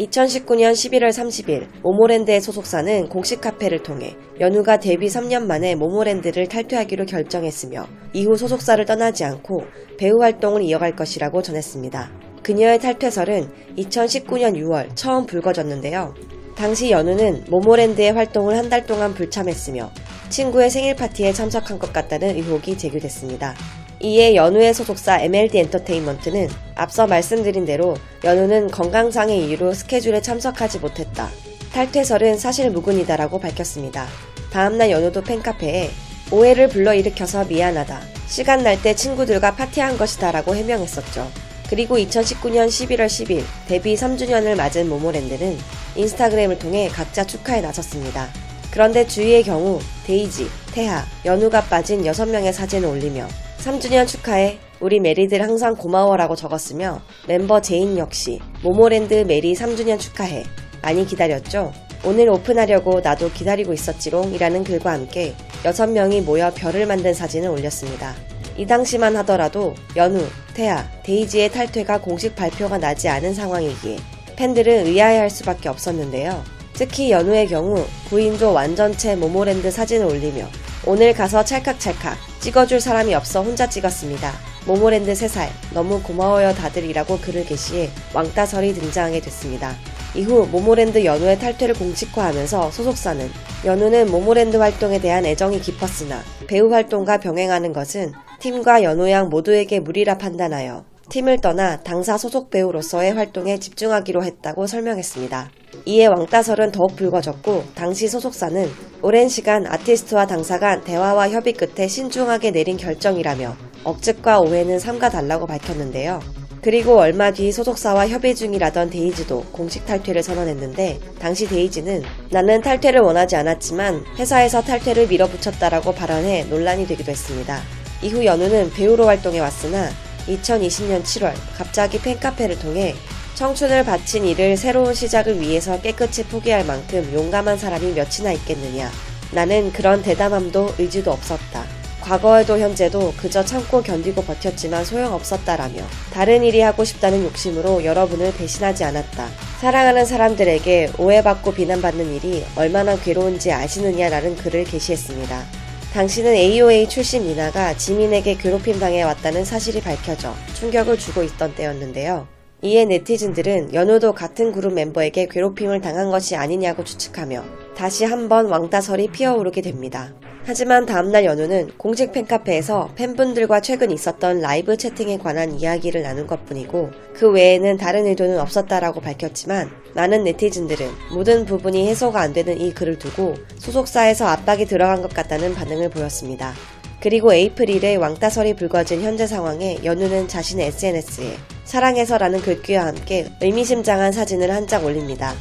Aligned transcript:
2019년 0.00 0.72
11월 0.72 1.08
30일 1.10 1.66
모모랜드의 1.82 2.40
소속사는 2.40 3.08
공식 3.08 3.40
카페를 3.40 3.82
통해 3.82 4.16
연우가 4.40 4.78
데뷔 4.78 5.06
3년 5.06 5.44
만에 5.44 5.76
모모랜드를 5.76 6.48
탈퇴하기로 6.48 7.06
결정했으며 7.06 7.86
이후 8.12 8.36
소속사를 8.36 8.84
떠나지 8.84 9.24
않고 9.24 9.62
배우 9.96 10.20
활동을 10.20 10.62
이어갈 10.62 10.96
것이라고 10.96 11.42
전했습니다. 11.42 12.10
그녀의 12.42 12.80
탈퇴설은 12.80 13.48
2019년 13.78 14.56
6월 14.56 14.88
처음 14.94 15.26
불거졌는데요. 15.26 16.14
당시 16.56 16.90
연우는 16.90 17.44
모모랜드의 17.48 18.12
활동을 18.12 18.56
한 18.56 18.68
달 18.68 18.86
동안 18.86 19.14
불참했으며 19.14 19.90
친구의 20.28 20.70
생일 20.70 20.96
파티에 20.96 21.32
참석한 21.32 21.78
것 21.78 21.92
같다는 21.92 22.34
의혹이 22.36 22.76
제기됐습니다. 22.76 23.54
이에 24.00 24.34
연우의 24.34 24.74
소속사 24.74 25.20
MLD 25.20 25.58
엔터테인먼트는 25.58 26.48
앞서 26.74 27.06
말씀드린 27.06 27.64
대로 27.64 27.96
연우는 28.22 28.70
건강상의 28.70 29.46
이유로 29.46 29.72
스케줄에 29.74 30.20
참석하지 30.20 30.80
못했다. 30.80 31.30
탈퇴설은 31.72 32.38
사실 32.38 32.70
무근이다라고 32.70 33.40
밝혔습니다. 33.40 34.06
다음날 34.52 34.90
연우도 34.90 35.22
팬카페에 35.22 35.90
오해를 36.30 36.68
불러일으켜서 36.68 37.44
미안하다. 37.44 38.00
시간 38.26 38.62
날 38.62 38.80
때 38.82 38.94
친구들과 38.94 39.54
파티한 39.54 39.96
것이다 39.98 40.32
라고 40.32 40.54
해명했었죠. 40.54 41.30
그리고 41.70 41.96
2019년 41.96 42.68
11월 42.68 43.06
10일 43.06 43.42
데뷔 43.68 43.94
3주년을 43.94 44.54
맞은 44.56 44.88
모모랜드는 44.88 45.58
인스타그램을 45.96 46.58
통해 46.58 46.88
각자 46.88 47.24
축하에 47.24 47.60
나섰습니다. 47.60 48.28
그런데 48.70 49.06
주위의 49.06 49.44
경우 49.44 49.80
데이지, 50.06 50.48
태하, 50.72 51.04
연우가 51.24 51.62
빠진 51.64 52.02
6명의 52.02 52.52
사진을 52.52 52.88
올리며 52.88 53.26
3주년 53.58 54.06
축하해 54.06 54.58
우리 54.80 55.00
메리들 55.00 55.40
항상 55.40 55.76
고마워라고 55.76 56.36
적었으며 56.36 57.00
멤버 57.26 57.60
제인 57.60 57.96
역시 57.96 58.40
모모랜드 58.62 59.14
메리 59.26 59.54
3주년 59.54 59.98
축하해 59.98 60.44
많이 60.82 61.06
기다렸죠? 61.06 61.72
오늘 62.04 62.28
오픈하려고 62.28 63.00
나도 63.00 63.30
기다리고 63.30 63.72
있었지롱 63.72 64.34
이라는 64.34 64.62
글과 64.62 64.92
함께 64.92 65.34
6명이 65.62 66.22
모여 66.22 66.52
별을 66.54 66.86
만든 66.86 67.14
사진을 67.14 67.48
올렸습니다. 67.48 68.14
이 68.58 68.66
당시만 68.66 69.16
하더라도 69.16 69.74
연우, 69.96 70.22
태하, 70.52 70.84
데이지의 71.02 71.50
탈퇴가 71.50 72.02
공식 72.02 72.36
발표가 72.36 72.76
나지 72.76 73.08
않은 73.08 73.32
상황이기에 73.32 73.96
팬들은 74.36 74.86
의아해할 74.86 75.30
수밖에 75.30 75.70
없었는데요. 75.70 76.44
특히 76.74 77.10
연우의 77.10 77.46
경우 77.48 77.82
구인조 78.10 78.52
완전체 78.52 79.16
모모랜드 79.16 79.70
사진을 79.70 80.06
올리며 80.06 80.46
오늘 80.86 81.14
가서 81.14 81.42
찰칵찰칵 81.42 82.33
찍어줄 82.44 82.78
사람이 82.78 83.14
없어 83.14 83.42
혼자 83.42 83.66
찍었습니다. 83.66 84.30
모모랜드 84.66 85.10
3살 85.14 85.48
너무 85.72 86.02
고마워요 86.02 86.52
다들이라고 86.52 87.16
글을 87.20 87.46
게시해 87.46 87.88
왕따설이 88.12 88.74
등장하게 88.74 89.22
됐습니다. 89.22 89.74
이후 90.14 90.46
모모랜드 90.52 91.06
연우의 91.06 91.38
탈퇴를 91.38 91.74
공식화하면서 91.74 92.70
소속사는 92.70 93.30
연우는 93.64 94.10
모모랜드 94.10 94.58
활동에 94.58 95.00
대한 95.00 95.24
애정이 95.24 95.58
깊었으나 95.62 96.20
배우 96.46 96.70
활동과 96.70 97.16
병행하는 97.16 97.72
것은 97.72 98.12
팀과 98.40 98.82
연우 98.82 99.08
양 99.08 99.30
모두에게 99.30 99.80
무리라 99.80 100.18
판단하여 100.18 100.84
팀을 101.10 101.40
떠나 101.40 101.82
당사 101.82 102.16
소속 102.16 102.50
배우로서의 102.50 103.12
활동에 103.14 103.58
집중하기로 103.58 104.24
했다고 104.24 104.66
설명했습니다. 104.66 105.50
이에 105.86 106.06
왕따설은 106.06 106.72
더욱 106.72 106.96
불거졌고 106.96 107.64
당시 107.74 108.08
소속사는 108.08 108.68
오랜 109.02 109.28
시간 109.28 109.66
아티스트와 109.66 110.26
당사 110.26 110.58
간 110.58 110.82
대화와 110.82 111.30
협의 111.30 111.52
끝에 111.52 111.88
신중하게 111.88 112.52
내린 112.52 112.76
결정이라며 112.76 113.54
억측과 113.84 114.40
오해는 114.40 114.78
삼가달라고 114.78 115.46
밝혔는데요. 115.46 116.20
그리고 116.62 116.98
얼마 116.98 117.30
뒤 117.30 117.52
소속사와 117.52 118.08
협의 118.08 118.34
중이라던 118.34 118.88
데이지도 118.88 119.42
공식 119.52 119.84
탈퇴를 119.84 120.22
선언했는데 120.22 120.98
당시 121.18 121.46
데이지는 121.46 122.02
나는 122.30 122.62
탈퇴를 122.62 123.02
원하지 123.02 123.36
않았지만 123.36 124.02
회사에서 124.18 124.62
탈퇴를 124.62 125.08
밀어붙였다라고 125.08 125.92
발언해 125.92 126.44
논란이 126.44 126.86
되기도 126.86 127.12
했습니다. 127.12 127.60
이후 128.02 128.24
연우는 128.24 128.70
배우로 128.70 129.04
활동해 129.04 129.40
왔으나 129.40 129.90
2020년 130.28 131.02
7월 131.02 131.34
갑자기 131.56 132.00
팬카페를 132.00 132.58
통해 132.58 132.94
청춘을 133.34 133.84
바친 133.84 134.24
일을 134.24 134.56
새로운 134.56 134.94
시작을 134.94 135.40
위해서 135.40 135.80
깨끗이 135.80 136.24
포기할 136.24 136.64
만큼 136.64 137.10
용감한 137.12 137.58
사람이 137.58 137.92
몇이나 137.92 138.32
있겠느냐. 138.32 138.90
나는 139.32 139.72
그런 139.72 140.02
대담함도 140.02 140.74
의지도 140.78 141.10
없었다. 141.10 141.64
과거에도 142.00 142.58
현재도 142.58 143.14
그저 143.16 143.44
참고 143.44 143.82
견디고 143.82 144.22
버텼지만 144.22 144.84
소용없었다라며 144.84 145.82
다른 146.12 146.44
일이 146.44 146.60
하고 146.60 146.84
싶다는 146.84 147.24
욕심으로 147.24 147.84
여러분을 147.84 148.32
배신하지 148.36 148.84
않았다. 148.84 149.28
사랑하는 149.60 150.04
사람들에게 150.04 150.92
오해받고 150.98 151.54
비난받는 151.54 152.14
일이 152.14 152.44
얼마나 152.56 152.94
괴로운지 152.96 153.50
아시느냐라는 153.50 154.36
글을 154.36 154.64
게시했습니다. 154.64 155.63
당신은 155.94 156.34
AOA 156.34 156.88
출신 156.88 157.24
미나가 157.24 157.76
지민에게 157.76 158.34
괴롭힘 158.34 158.80
당해 158.80 159.04
왔다는 159.04 159.44
사실이 159.44 159.80
밝혀져 159.80 160.34
충격을 160.54 160.98
주고 160.98 161.22
있던 161.22 161.54
때였는데요. 161.54 162.26
이에 162.62 162.84
네티즌들은 162.84 163.72
연우도 163.74 164.12
같은 164.12 164.50
그룹 164.50 164.72
멤버에게 164.72 165.28
괴롭힘을 165.28 165.80
당한 165.80 166.10
것이 166.10 166.34
아니냐고 166.34 166.82
추측하며 166.82 167.44
다시 167.76 168.04
한번 168.04 168.46
왕따설이 168.46 169.08
피어오르게 169.08 169.60
됩니다. 169.60 170.12
하지만 170.46 170.84
다음날 170.84 171.24
연우는 171.24 171.70
공식 171.78 172.12
팬카페에서 172.12 172.90
팬분들과 172.96 173.60
최근 173.60 173.90
있었던 173.90 174.40
라이브 174.40 174.76
채팅에 174.76 175.18
관한 175.18 175.58
이야기를 175.58 176.02
나눈 176.02 176.26
것 176.26 176.44
뿐이고 176.44 176.90
그 177.14 177.30
외에는 177.30 177.78
다른 177.78 178.06
의도는 178.06 178.38
없었다라고 178.38 179.00
밝혔지만 179.00 179.70
많은 179.94 180.22
네티즌들은 180.24 180.86
모든 181.14 181.46
부분이 181.46 181.88
해소가 181.88 182.20
안 182.20 182.32
되는 182.34 182.60
이 182.60 182.74
글을 182.74 182.98
두고 182.98 183.34
소속사에서 183.58 184.26
압박이 184.26 184.66
들어간 184.66 185.00
것 185.00 185.14
같다는 185.14 185.54
반응을 185.54 185.88
보였습니다. 185.90 186.52
그리고 187.00 187.32
에이프릴 187.32 187.80
1에 187.80 187.98
왕따설이 187.98 188.54
불거진 188.54 189.02
현재 189.02 189.26
상황에 189.26 189.78
연우는 189.84 190.28
자신의 190.28 190.68
SNS에 190.68 191.36
사랑해서라는 191.64 192.40
글귀와 192.40 192.86
함께 192.86 193.26
의미심장한 193.40 194.12
사진을 194.12 194.50
한 194.50 194.66
장 194.66 194.84
올립니다. 194.84 195.34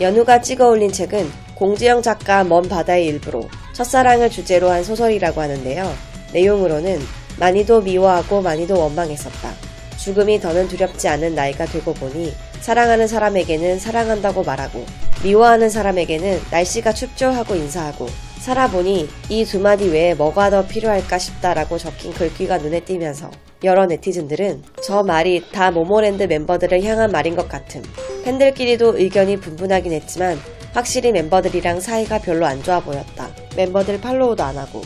연우가 0.00 0.40
찍어 0.42 0.68
올린 0.68 0.92
책은 0.92 1.47
공지영 1.58 2.02
작가 2.02 2.44
먼 2.44 2.68
바다의 2.68 3.06
일부로 3.06 3.48
첫사랑을 3.72 4.30
주제로 4.30 4.70
한 4.70 4.84
소설이라고 4.84 5.40
하는데요. 5.40 5.92
내용으로는 6.32 7.00
많이도 7.40 7.80
미워하고 7.80 8.42
많이도 8.42 8.78
원망했었다. 8.78 9.50
죽음이 9.96 10.38
더는 10.38 10.68
두렵지 10.68 11.08
않은 11.08 11.34
나이가 11.34 11.66
되고 11.66 11.92
보니 11.94 12.32
사랑하는 12.60 13.08
사람에게는 13.08 13.80
사랑한다고 13.80 14.44
말하고 14.44 14.84
미워하는 15.24 15.68
사람에게는 15.68 16.40
날씨가 16.52 16.92
춥죠 16.92 17.26
하고 17.26 17.56
인사하고 17.56 18.06
살아보니 18.38 19.08
이 19.28 19.44
두 19.44 19.58
마디 19.58 19.88
외에 19.88 20.14
뭐가 20.14 20.50
더 20.50 20.64
필요할까 20.64 21.18
싶다라고 21.18 21.76
적힌 21.76 22.12
글귀가 22.14 22.58
눈에 22.58 22.80
띄면서 22.80 23.32
여러 23.64 23.86
네티즌들은 23.86 24.62
저 24.84 25.02
말이 25.02 25.42
다 25.50 25.72
모모랜드 25.72 26.22
멤버들을 26.22 26.84
향한 26.84 27.10
말인 27.10 27.34
것 27.34 27.48
같음. 27.48 27.82
팬들끼리도 28.24 28.98
의견이 28.98 29.38
분분하긴 29.38 29.90
했지만 29.92 30.38
확실히 30.72 31.12
멤버들이랑 31.12 31.80
사이가 31.80 32.18
별로 32.18 32.46
안 32.46 32.62
좋아 32.62 32.80
보였다. 32.80 33.28
멤버들 33.56 34.00
팔로우도 34.00 34.42
안 34.42 34.56
하고 34.58 34.82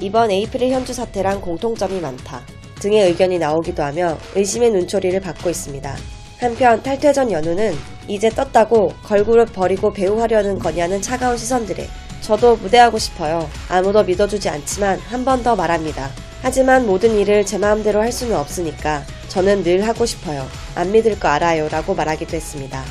이번 0.00 0.30
에이프릴 0.30 0.72
현주 0.72 0.92
사태랑 0.92 1.40
공통점이 1.40 2.00
많다. 2.00 2.42
등의 2.80 3.08
의견이 3.08 3.38
나오기도 3.38 3.82
하며 3.82 4.16
의심의 4.34 4.70
눈초리를 4.70 5.18
받고 5.20 5.50
있습니다. 5.50 5.96
한편 6.38 6.82
탈퇴 6.82 7.12
전 7.12 7.30
연우는 7.32 7.74
이제 8.06 8.28
떴다고 8.30 8.92
걸그룹 9.02 9.52
버리고 9.52 9.92
배우 9.92 10.20
하려는 10.20 10.58
거냐는 10.58 11.02
차가운 11.02 11.36
시선들에 11.36 11.88
저도 12.20 12.56
무대하고 12.56 12.98
싶어요. 12.98 13.48
아무도 13.68 14.02
믿어주지 14.04 14.48
않지만 14.48 14.98
한 15.00 15.24
번 15.24 15.42
더 15.42 15.56
말합니다. 15.56 16.10
하지만 16.42 16.86
모든 16.86 17.16
일을 17.16 17.44
제 17.44 17.58
마음대로 17.58 18.00
할 18.00 18.12
수는 18.12 18.36
없으니까 18.36 19.02
저는 19.28 19.64
늘 19.64 19.86
하고 19.86 20.06
싶어요. 20.06 20.46
안 20.76 20.92
믿을 20.92 21.18
거 21.18 21.28
알아요. 21.28 21.68
라고 21.68 21.94
말하기도 21.94 22.36
했습니다. 22.36 22.84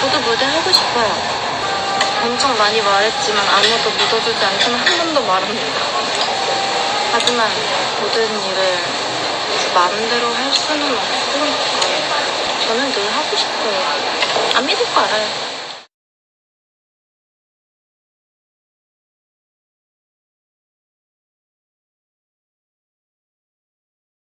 저도 0.00 0.18
무대 0.20 0.46
하고 0.46 0.72
싶어요. 0.72 1.40
엄청 2.24 2.56
많이 2.56 2.80
말했지만 2.80 3.46
아무도 3.46 3.90
믿어주지 3.90 4.44
않지만 4.44 4.80
한번더 4.80 5.20
말합니다. 5.20 5.80
하지만 7.12 7.50
모든 8.00 8.24
일을 8.24 8.78
제 9.58 9.74
마음대로 9.74 10.32
할 10.32 10.50
수는 10.52 10.96
없으니까 10.96 12.16
저는 12.66 12.92
늘 12.92 13.10
하고 13.14 13.36
싶어요. 13.36 13.84
안 14.54 14.64
믿을 14.64 14.86
거 14.94 15.00
알아요. 15.02 15.59